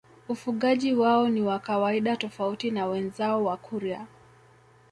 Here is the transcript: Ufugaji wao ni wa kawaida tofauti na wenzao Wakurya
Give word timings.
Ufugaji 0.29 0.93
wao 0.93 1.29
ni 1.29 1.41
wa 1.41 1.59
kawaida 1.59 2.15
tofauti 2.17 2.71
na 2.71 2.85
wenzao 2.85 3.45
Wakurya 3.45 4.07